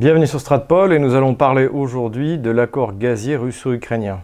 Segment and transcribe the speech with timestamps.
[0.00, 4.22] Bienvenue sur Stratpol et nous allons parler aujourd'hui de l'accord gazier russo-ukrainien.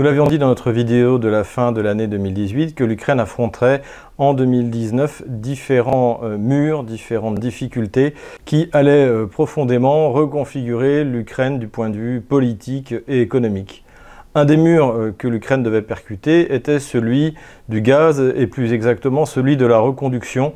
[0.00, 3.82] Nous l'avions dit dans notre vidéo de la fin de l'année 2018 que l'Ukraine affronterait
[4.16, 8.14] en 2019 différents euh, murs, différentes difficultés
[8.46, 13.84] qui allaient euh, profondément reconfigurer l'Ukraine du point de vue politique et économique.
[14.34, 17.34] Un des murs euh, que l'Ukraine devait percuter était celui
[17.68, 20.54] du gaz et plus exactement celui de la reconduction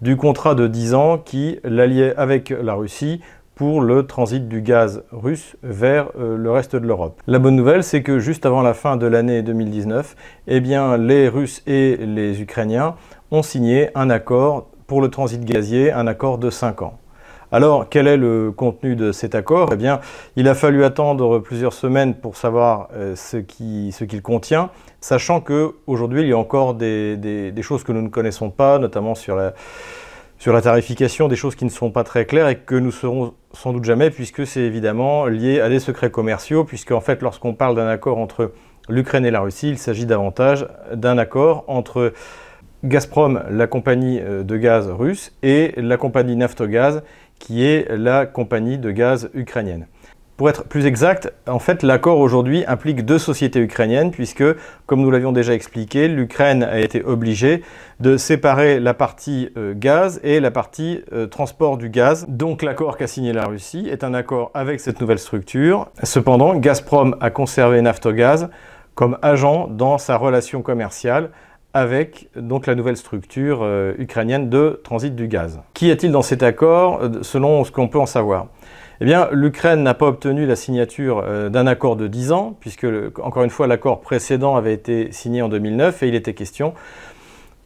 [0.00, 3.20] du contrat de 10 ans qui l'alliait avec la Russie
[3.56, 7.22] pour le transit du gaz russe vers euh, le reste de l'Europe.
[7.26, 10.14] La bonne nouvelle, c'est que juste avant la fin de l'année 2019,
[10.46, 12.96] eh bien, les Russes et les Ukrainiens
[13.30, 16.98] ont signé un accord pour le transit gazier, un accord de 5 ans.
[17.50, 19.70] Alors, quel est le contenu de cet accord?
[19.72, 20.00] Eh bien,
[20.36, 24.68] il a fallu attendre plusieurs semaines pour savoir euh, ce qu'il contient,
[25.00, 29.14] sachant qu'aujourd'hui, il y a encore des, des, choses que nous ne connaissons pas, notamment
[29.14, 29.54] sur la,
[30.38, 33.34] sur la tarification, des choses qui ne sont pas très claires et que nous saurons
[33.52, 37.54] sans doute jamais, puisque c'est évidemment lié à des secrets commerciaux, puisque en fait, lorsqu'on
[37.54, 38.52] parle d'un accord entre
[38.88, 42.12] l'Ukraine et la Russie, il s'agit davantage d'un accord entre
[42.84, 47.02] Gazprom, la compagnie euh, de gaz russe, et la compagnie Naftogaz,
[47.38, 49.86] qui est la compagnie de gaz ukrainienne.
[50.36, 54.44] Pour être plus exact, en fait, l'accord aujourd'hui implique deux sociétés ukrainiennes, puisque,
[54.84, 57.62] comme nous l'avions déjà expliqué, l'Ukraine a été obligée
[58.00, 62.26] de séparer la partie euh, gaz et la partie euh, transport du gaz.
[62.28, 65.88] Donc l'accord qu'a signé la Russie est un accord avec cette nouvelle structure.
[66.02, 68.50] Cependant, Gazprom a conservé Naftogaz
[68.94, 71.30] comme agent dans sa relation commerciale
[71.72, 75.60] avec la nouvelle structure euh, ukrainienne de transit du gaz.
[75.72, 78.48] Qu'y a-t-il dans cet accord selon ce qu'on peut en savoir?
[79.00, 82.86] Eh bien, l'Ukraine n'a pas obtenu la signature euh, d'un accord de 10 ans, puisque,
[83.22, 86.72] encore une fois, l'accord précédent avait été signé en 2009 et il était question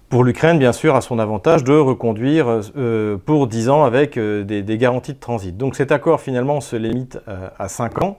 [0.08, 4.42] pour l'Ukraine, bien sûr, à son avantage de reconduire euh, pour 10 ans avec euh,
[4.42, 5.56] des, garanties de transit.
[5.56, 7.20] Donc cet accord, finalement, se limite
[7.58, 8.18] à 5 ans.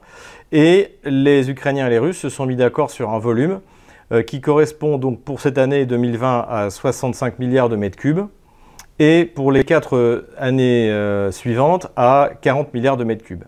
[0.53, 3.59] Et les Ukrainiens et les Russes se sont mis d'accord sur un volume
[4.27, 8.23] qui correspond donc pour cette année 2020 à 65 milliards de mètres cubes
[9.01, 13.45] et pour les quatre années euh, suivantes à 40 milliards de mètres cubes.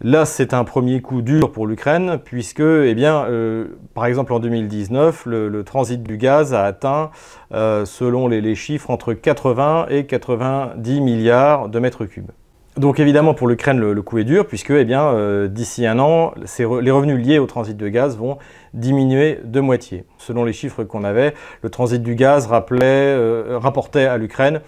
[0.00, 5.26] Là, c'est un premier coup dur pour l'Ukraine, puisque, eh euh, par exemple, en 2019,
[5.26, 7.10] le, transit du gaz a atteint,
[7.52, 12.30] euh, selon les, chiffres, entre 80 et 90 milliards de mètres cubes.
[12.76, 16.90] Donc évidemment pour l'Ukraine le, coût est dur puisque eh euh, d'ici un an les
[16.90, 18.38] revenus liés au transit de gaz vont
[18.72, 20.04] diminuer de moitié.
[20.18, 24.60] Selon les chiffres qu'on avait, le transit du gaz euh, rapportait à l'Ukraine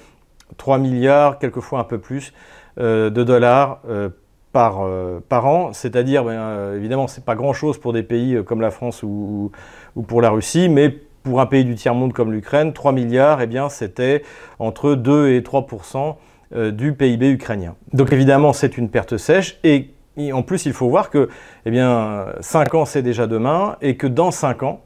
[0.56, 2.32] 3 milliards, quelquefois un peu plus,
[2.78, 3.80] euh, de dollars
[4.52, 5.72] par, an.
[5.72, 9.50] C'est-à-dire, ben, évidemment, c'est pas grand-chose pour des pays comme la France ou,
[9.96, 10.96] ou, pour la Russie, mais
[11.26, 14.22] pour un pays du tiers-monde comme l'Ukraine, 3 milliards, eh c'était
[14.60, 16.12] entre 2 et 3 euh,
[16.54, 17.74] du PIB ukrainien.
[17.92, 19.90] Donc évidemment, c'est une perte sèche et,
[20.32, 21.28] en plus, il faut voir que
[21.66, 24.80] eh bien, 5 ans, c'est déjà demain et que dans 5 ans,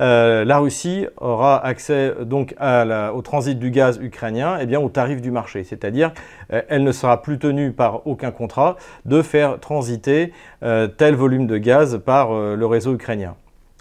[0.00, 5.20] euh, la Russie aura accès donc au transit du gaz ukrainien eh bien, au tarif
[5.20, 5.64] du marché.
[5.64, 6.12] C'est-à-dire
[6.52, 12.00] euh, ne sera plus tenue par aucun contrat de faire transiter tel volume de gaz
[12.04, 13.34] par le réseau ukrainien.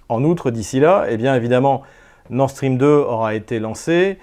[0.10, 1.84] En outre, d'ici là, eh bien, évidemment,
[2.30, 4.18] Nord Stream 2 aura été lancé.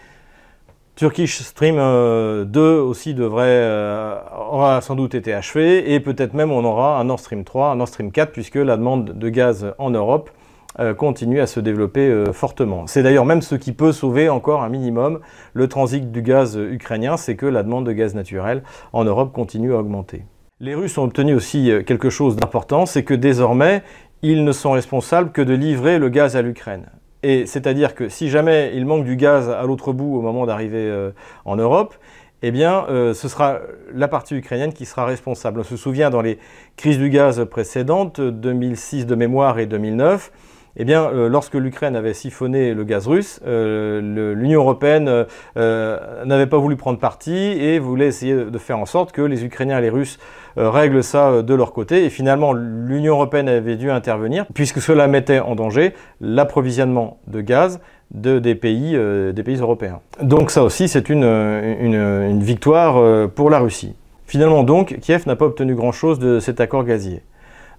[0.97, 4.17] Turkish Stream 2 euh, aussi devrait, euh,
[4.49, 7.77] aura sans doute été achevé et peut-être même on aura un Nord Stream 3, un
[7.77, 10.31] Nord Stream 4 puisque la demande de gaz en Europe
[10.79, 12.87] euh, continue à se développer fortement.
[12.87, 15.19] C'est d'ailleurs même ce qui peut sauver encore un minimum
[15.53, 18.63] le transit du gaz ukrainien, c'est que la demande de gaz naturel
[18.93, 20.23] en Europe continue à augmenter.
[20.61, 23.83] Les Russes ont obtenu aussi quelque chose d'important, c'est que désormais,
[24.23, 26.87] ils ne sont responsables que de livrer le gaz à l'Ukraine.
[27.25, 30.87] Et c'est-à-dire que si jamais il manque du gaz à l'autre bout au moment d'arriver
[30.91, 31.11] euh,
[31.47, 31.95] en Europe,
[32.43, 33.61] eh euh, ce sera
[33.95, 35.61] la partie ukrainienne qui sera responsable.
[35.61, 36.39] On se souvient dans les
[36.77, 40.31] crises du gaz précédentes, 2006 de mémoire et 2009,
[40.77, 45.27] eh bien, euh, lorsque l'Ukraine avait siphonné le gaz russe, l'Union européenne
[45.57, 49.79] n'avait pas voulu prendre parti et voulait essayer de faire en sorte que les Ukrainiens
[49.79, 50.19] et les Russes
[50.57, 52.05] euh, règlent ça euh, de leur côté.
[52.05, 57.81] Et finalement, l'Union européenne avait dû intervenir puisque cela mettait en danger l'approvisionnement de gaz
[58.13, 60.01] de, des, pays, euh, européens.
[60.23, 63.95] Donc ça aussi, c'est une, une, victoire pour la Russie.
[64.27, 67.23] Finalement donc, Kiev n'a pas obtenu grand-chose de cet accord gazier.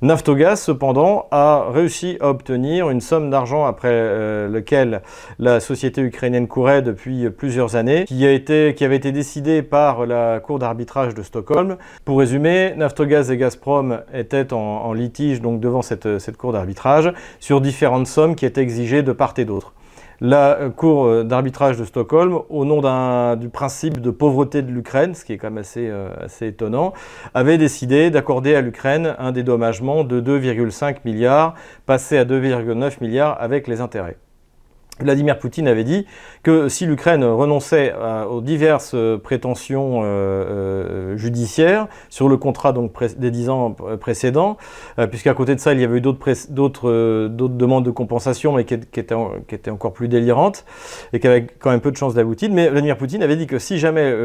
[0.02, 5.02] Naftogaz, cependant, a réussi à obtenir une somme d'argent après euh, lequel
[5.40, 11.16] la société ukrainienne courait depuis plusieurs années, qui, avait été décidée par la Cour d'arbitrage
[11.16, 11.78] de Stockholm.
[12.04, 18.36] Pour résumer, Naftogaz et Gazprom étaient en, litige devant cette Cour d'arbitrage sur différentes sommes
[18.36, 19.74] qui étaient exigées de part et d'autre
[20.22, 25.26] la Cour euh, d'arbitrage de Stockholm, au nom du principe de pauvreté de l'Ukraine, ce
[25.26, 26.94] qui est quand même assez, euh, assez étonnant,
[27.34, 33.68] avait décidé d'accorder à l'Ukraine un dédommagement de 2,5 milliards, passé à 2,9 milliards avec
[33.68, 34.18] les intérêts.
[35.00, 36.06] Vladimir Poutine avait dit
[36.42, 37.94] que si l'Ukraine renonçait
[38.30, 42.74] aux diverses prétentions euh, euh, judiciaires sur le contrat
[43.18, 44.56] des dix ans précédents,
[44.98, 48.76] euh, puisqu'à côté de ça il y avait eu d'autres demandes de compensation mais qui,
[48.76, 49.16] étaient,
[49.48, 50.64] qui, étaient, encore plus délirantes
[51.12, 52.50] et qui avaient quand même peu de chances d'aboutir.
[52.52, 54.16] Mais Vladimir Poutine avait dit que si jamais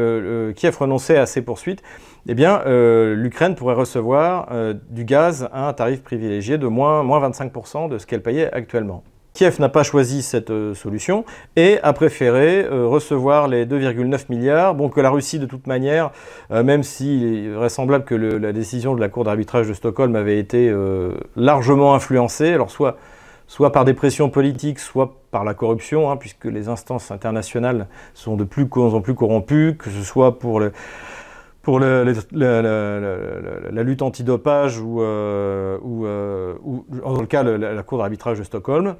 [0.55, 1.83] Kiev renonçait à ces poursuites,
[2.29, 4.47] eh bien l'Ukraine pourrait recevoir
[4.89, 9.03] du gaz à un tarif privilégié de moins, moins 25% de ce qu'elle payait actuellement.
[9.33, 11.23] Kiev n'a pas choisi cette euh, solution
[11.55, 16.11] et a préféré euh, recevoir les 2,9 milliards, bon que la Russie de toute manière,
[16.51, 20.37] euh, même s'il est vraisemblable que la décision de la Cour d'arbitrage de Stockholm avait
[20.37, 20.73] été
[21.35, 26.67] largement influencée, alors soit, par des pressions politiques, soit par la corruption, hein, puisque les
[26.67, 30.73] instances internationales sont de plus en plus corrompues, que ce soit pour le
[31.61, 32.03] pour la
[33.83, 36.55] lutte antidopage ou, euh, ou, euh,
[37.03, 38.95] dans le cas la, Cour d'arbitrage de Stockholm,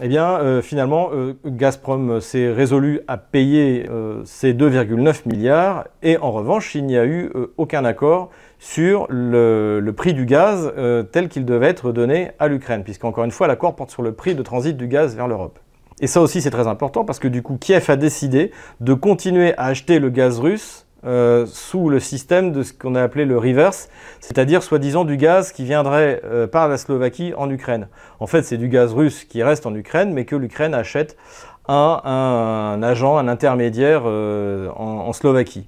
[0.00, 1.10] eh bien, euh, finalement,
[1.44, 3.86] Gazprom s'est résolu à payer
[4.24, 10.14] ces 2,9 milliards et en revanche, il n'y a eu aucun accord sur le prix
[10.14, 10.72] du gaz
[11.12, 14.34] tel qu'il devait être donné à l'Ukraine, puisqu'encore une fois, l'accord porte sur le prix
[14.34, 15.58] de transit du gaz vers l'Europe.
[16.00, 19.54] Et ça aussi, c'est très important parce que du coup, Kiev a décidé de continuer
[19.56, 23.38] à acheter le gaz russe euh, sous le système de ce qu'on a appelé le
[23.38, 23.88] reverse,
[24.20, 27.88] c'est-à-dire soi-disant du gaz qui viendrait euh, par la Slovaquie en Ukraine.
[28.20, 31.16] En fait, c'est du gaz russe qui reste en Ukraine, mais que l'Ukraine achète
[31.66, 35.66] à un, agent, un intermédiaire euh, en, Slovaquie.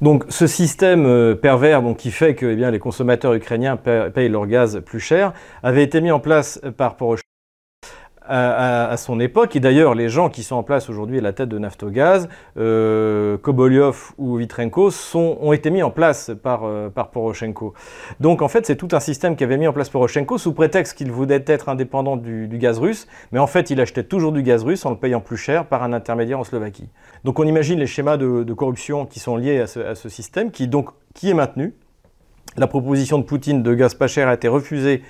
[0.00, 4.46] Donc ce système pervers donc, qui fait que eh bien, les consommateurs ukrainiens payent leur
[4.46, 5.32] gaz plus cher
[5.64, 7.27] avait été mis en place par Poroshenko
[8.28, 9.56] à, son époque.
[9.56, 13.38] Et d'ailleurs, les gens qui sont en place aujourd'hui à la tête de Naftogaz, euh,
[13.38, 17.74] Kobolyov ou Vitrenko, ont été mis en place par, euh, par Poroshenko.
[18.20, 21.10] Donc en fait, c'est tout un système qu'avait mis en place Poroshenko sous prétexte qu'il
[21.10, 24.84] voulait être indépendant du, gaz russe, mais en fait, il achetait toujours du gaz russe
[24.84, 26.88] en le payant plus cher par un intermédiaire en Slovaquie.
[27.24, 30.50] Donc on imagine les schémas de, corruption qui sont liés à ce, à ce système,
[30.50, 31.74] qui, donc, qui est maintenu.
[32.56, 35.02] La proposition de Poutine de gaz pas cher a été refusée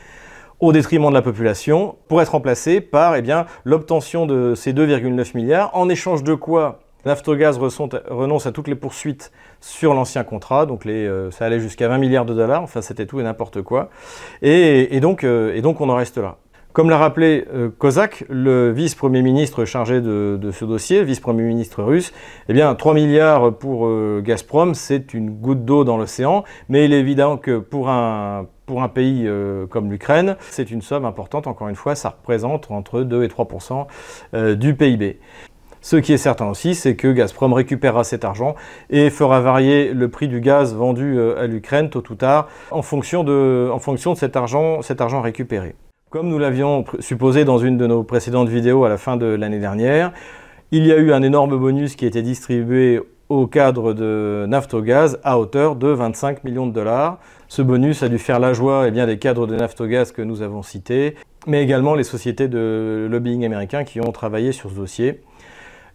[0.60, 5.36] au détriment de la population, pour être remplacé par eh bien, l'obtention de ces 2,9
[5.36, 7.58] milliards, en échange de quoi Naftogaz
[8.10, 12.24] renonce à toutes les poursuites sur l'ancien contrat, donc euh, ça allait jusqu'à 20 milliards
[12.24, 13.88] de dollars, enfin c'était tout et n'importe quoi,
[14.42, 16.36] et, donc, euh, donc on en reste là.
[16.72, 22.12] Comme l'a rappelé euh, Kozak, le vice-premier ministre chargé de, ce dossier, vice-premier ministre russe,
[22.48, 23.88] eh bien 3 milliards pour
[24.20, 28.82] Gazprom, c'est une goutte d'eau dans l'océan, mais il est évident que pour un, pour
[28.82, 31.46] un pays euh, comme l'Ukraine, c'est une somme importante.
[31.46, 33.86] Encore une fois, ça représente entre 2 et 3%
[34.34, 35.18] euh, du PIB.
[35.80, 38.56] Ce qui est certain aussi, c'est que Gazprom récupérera cet argent
[38.90, 42.82] et fera varier le prix du gaz vendu euh, à l'Ukraine tôt ou tard en
[42.82, 43.70] fonction de,
[44.14, 45.74] cet, argent, cet argent récupéré.
[46.10, 49.60] Comme nous l'avions supposé dans une de nos précédentes vidéos à la fin de l'année
[49.60, 50.12] dernière,
[50.72, 55.18] il y a eu un énorme bonus qui a été distribué au cadre de Naftogaz
[55.22, 57.18] à hauteur de 25 millions de dollars.
[57.48, 60.62] Ce bonus a dû faire la joie eh des cadres de Naftogaz que nous avons
[60.62, 61.14] cités,
[61.46, 65.20] mais également les sociétés de lobbying américains qui ont travaillé sur ce dossier.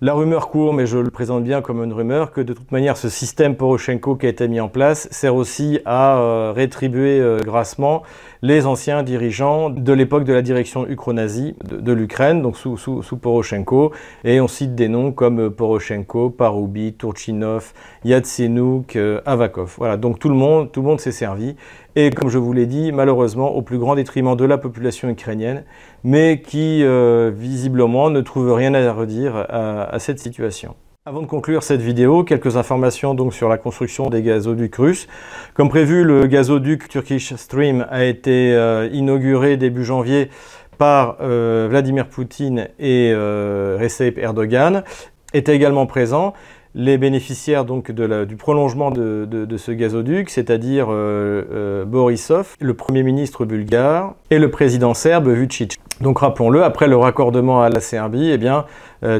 [0.01, 2.97] La rumeur court, mais je le présente bien comme une rumeur, que de toute manière
[2.97, 7.39] ce système Poroshenko qui a été mis en place sert aussi à euh, rétribuer euh,
[7.39, 8.03] grassement
[8.43, 13.91] les anciens dirigeants de l'époque de la direction ukro-nazie de, l'Ukraine, donc sous, sous, Poroshenko.
[14.23, 17.73] Et on cite des noms comme euh, Poroshenko, Paroubi, Turchinov,
[18.05, 19.73] Yatsenuk, Avakov.
[19.79, 21.55] Voilà, donc tout le monde, tout le monde s'est servi
[21.95, 25.63] et comme je vous l'ai dit, malheureusement au plus grand détriment de la population ukrainienne,
[26.03, 30.75] mais qui euh, visiblement ne trouve rien à redire à, cette situation.
[31.05, 35.09] Avant de conclure cette vidéo, quelques informations donc sur la construction des gazoducs russes.
[35.53, 40.29] Comme prévu, le gazoduc Turkish Stream a été euh, inauguré début janvier
[40.77, 44.85] par euh, Vladimir Poutine et Recep Erdogan.
[45.33, 46.33] Était également présent
[46.75, 53.45] les bénéficiaires donc du prolongement de, ce gazoduc, c'est-à-dire euh, euh, Borisov, le Premier ministre
[53.45, 55.77] bulgare, et le président serbe Vucic.
[56.01, 58.63] Donc rappelons-le, après le raccordement à la Serbie, eh bien, euh,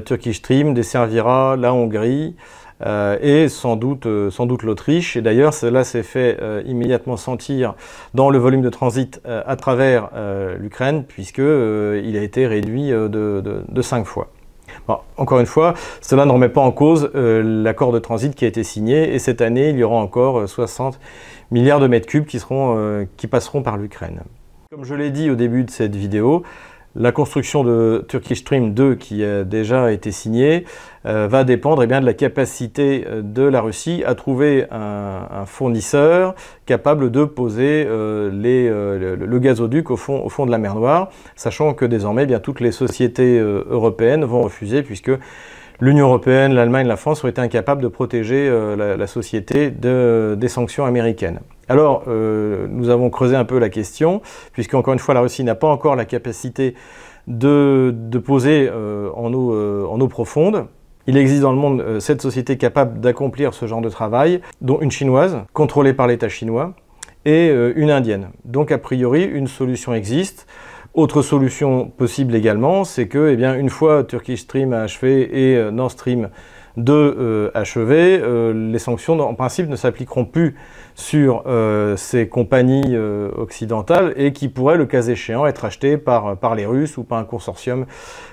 [0.05, 2.35] Turkish Stream desservira la Hongrie,
[3.21, 5.15] et sans doute, sans doute l'Autriche.
[5.15, 7.75] Et d'ailleurs, cela s'est fait immédiatement sentir
[8.13, 10.09] dans le volume de transit à travers
[10.59, 11.43] l'Ukraine, puisqu'il
[12.17, 14.29] a été réduit de, de, de 5 fois
[15.17, 18.47] encore une fois, cela ne remet pas en cause euh, l'accord de transit qui a
[18.47, 20.97] été signé et cette année, il y aura encore 60 euh,
[21.51, 24.21] milliards de mètres cubes qui, seront, euh, qui passeront par l'Ukraine.
[24.71, 26.43] Comme je l'ai dit au début de cette vidéo,
[26.95, 30.65] la construction de Turkish Stream 2 qui a déjà été signée
[31.05, 35.45] euh, va dépendre eh bien, de la capacité euh, de la Russie à trouver un,
[35.45, 36.35] fournisseur
[36.65, 42.23] capable de poser euh, le, gazoduc au fond, de la mer Noire, sachant que désormais
[42.23, 45.11] eh bien, toutes les sociétés européennes vont refuser puisque
[45.81, 50.85] l'Union européenne, l'Allemagne, la France ont été incapables de protéger la, société de, des sanctions
[50.85, 51.39] américaines.
[51.69, 55.43] Alors, euh, nous avons creusé un peu la question, puisque encore une fois, la Russie
[55.43, 56.75] n'a pas encore la capacité
[57.27, 57.93] de,
[58.25, 60.67] poser euh, euh, en, eau, profonde.
[61.07, 64.91] Il existe dans le monde sept sociétés capables d'accomplir ce genre de travail, dont une
[64.91, 66.73] chinoise, contrôlée par l'État chinois,
[67.25, 68.29] et une indienne.
[68.43, 70.45] Donc, a priori, une solution existe.
[70.93, 76.29] Autre solution possible également, c'est que, eh une fois Turkish Stream achevé et Nord Stream
[76.77, 78.21] de achever,
[78.53, 80.55] les sanctions en principe ne s'appliqueront plus
[80.95, 86.55] sur euh, ces compagnies euh, occidentales et qui pourraient, le cas échéant, être achetées par,
[86.55, 87.85] les Russes ou par un consortium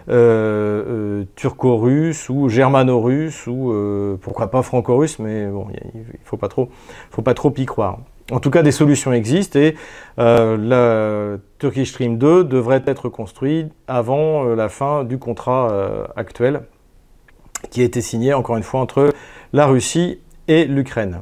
[0.08, 3.74] euh, turco-russe ou germano-russe ou
[4.20, 6.68] pourquoi pas franco-russe, mais bon, il ne faut, pas trop,
[7.10, 7.98] faut pas trop y croire.
[8.30, 9.74] En tout cas, des solutions existent et
[10.16, 16.62] la Turkish Stream 2 devrait être construite avant la fin du contrat actuel
[17.70, 19.12] qui a été signé, encore une fois, entre
[19.52, 21.20] la Russie et l'Ukraine.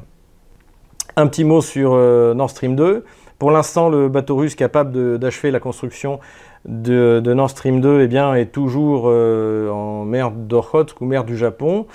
[1.15, 3.03] Un petit mot sur euh, Nord Stream 2.
[3.37, 6.19] Pour l'instant, le bateau russe capable d'achever la construction
[6.65, 11.37] de, Nord Stream 2 eh bien, est toujours euh, en mer d'Okhotsk ou mer du
[11.37, 11.85] Japon.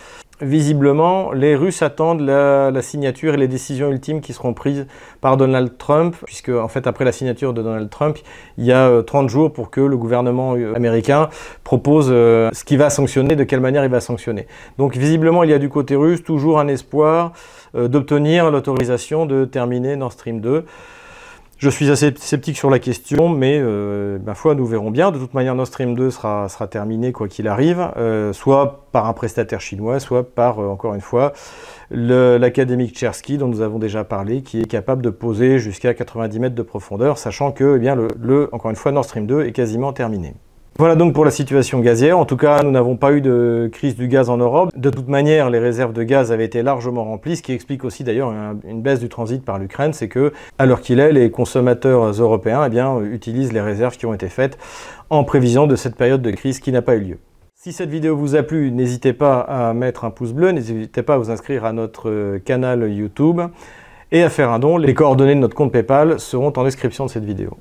[0.40, 4.86] Visiblement, les Russes attendent la, signature et les décisions ultimes qui seront prises
[5.20, 8.18] par Donald Trump, puisque en fait après la signature de Donald Trump,
[8.58, 11.28] il y a 30 euh, jours pour que le gouvernement euh, américain
[11.62, 14.48] propose ce qu'il va sanctionner, de quelle manière il va sanctionner.
[14.76, 17.32] Donc visiblement, il y a du côté russe toujours un espoir
[17.74, 20.64] d'obtenir l'autorisation de terminer Nord Stream 2.
[21.56, 25.12] Je suis assez sceptique sur la question, mais euh, ma foi, nous verrons bien.
[25.12, 29.12] De toute manière, Nord Stream 2 sera, terminé quoi qu'il arrive, euh, soit par un
[29.12, 31.32] prestataire chinois, soit par, euh, encore une fois,
[31.90, 36.56] l'académique Chersky, dont nous avons déjà parlé, qui est capable de poser jusqu'à 90 mètres
[36.56, 39.92] de profondeur, sachant que, eh bien, le, encore une fois, Nord Stream 2 est quasiment
[39.92, 40.34] terminé.
[40.76, 42.18] Voilà donc pour la situation gazière.
[42.18, 44.70] En tout cas, nous n'avons pas eu de crise du gaz en Europe.
[44.74, 48.02] De toute manière, les réserves de gaz avaient été largement remplies, ce qui explique aussi
[48.02, 48.32] d'ailleurs
[48.64, 49.92] une baisse du transit par l'Ukraine.
[49.92, 54.14] C'est que, à l'heure qu'il est, les consommateurs européens eh utilisent les réserves qui ont
[54.14, 54.58] été faites
[55.10, 57.18] en prévision de cette période de crise qui n'a pas eu lieu.
[57.54, 61.14] Si cette vidéo vous a plu, n'hésitez pas à mettre un pouce bleu, n'hésitez pas
[61.14, 63.40] à vous inscrire à notre canal YouTube
[64.10, 64.76] et à faire un don.
[64.76, 67.56] Les coordonnées de notre compte PayPal seront en description de cette vidéo.